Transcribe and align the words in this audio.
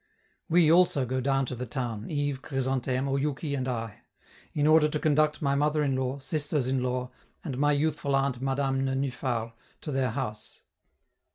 We 0.49 0.71
also 0.71 1.05
go 1.05 1.21
down 1.21 1.45
to 1.45 1.55
the 1.55 1.67
town, 1.67 2.09
Yves, 2.09 2.39
Chrysantheme, 2.39 3.05
Oyouki 3.07 3.55
and 3.55 3.67
I 3.67 4.01
in 4.51 4.65
order 4.65 4.89
to 4.89 4.97
conduct 4.99 5.43
my 5.43 5.53
mother 5.53 5.83
in 5.83 5.95
law, 5.95 6.17
sisters 6.17 6.67
in 6.67 6.81
law, 6.81 7.11
and 7.43 7.59
my 7.59 7.73
youthful 7.73 8.15
aunt, 8.15 8.41
Madame 8.41 8.83
Nenufar, 8.83 9.53
to 9.81 9.91
their 9.91 10.09
house. 10.09 10.63